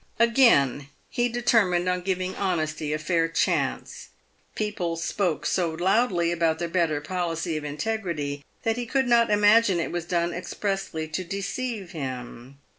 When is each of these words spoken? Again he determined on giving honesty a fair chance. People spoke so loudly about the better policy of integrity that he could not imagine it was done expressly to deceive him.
Again 0.17 0.87
he 1.11 1.29
determined 1.29 1.87
on 1.87 2.01
giving 2.01 2.35
honesty 2.35 2.91
a 2.91 2.97
fair 2.97 3.27
chance. 3.27 4.09
People 4.55 4.95
spoke 4.95 5.45
so 5.45 5.69
loudly 5.69 6.31
about 6.31 6.57
the 6.57 6.67
better 6.67 6.99
policy 7.01 7.55
of 7.55 7.63
integrity 7.63 8.43
that 8.63 8.77
he 8.77 8.87
could 8.87 9.05
not 9.07 9.29
imagine 9.29 9.79
it 9.79 9.91
was 9.91 10.05
done 10.05 10.33
expressly 10.33 11.07
to 11.09 11.23
deceive 11.23 11.91
him. 11.91 12.57